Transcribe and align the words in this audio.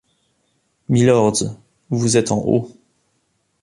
Mylords, 0.89 1.43
vous 1.91 2.17
êtes 2.17 2.31
en 2.31 2.43
haut. 2.43 2.71